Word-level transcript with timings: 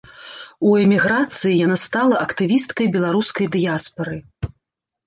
У 0.69 0.71
эміграцыі 0.83 1.53
яна 1.65 1.77
стала 1.85 2.15
актывісткай 2.27 2.85
беларускай 2.97 3.45
дыяспары. 3.59 4.17